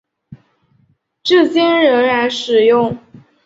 [1.21, 2.97] 至今仍然使用。